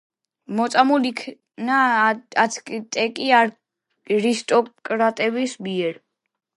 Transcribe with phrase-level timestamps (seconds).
[0.59, 1.77] მოწამლულ იქნა
[2.45, 6.01] აცტეკი არისტოკრატების მიერ.